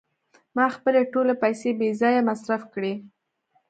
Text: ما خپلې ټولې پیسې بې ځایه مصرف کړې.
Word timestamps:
ما 0.55 0.65
خپلې 0.75 1.01
ټولې 1.11 1.33
پیسې 1.43 1.69
بې 1.79 1.87
ځایه 2.01 2.21
مصرف 2.29 2.61
کړې. 2.73 2.93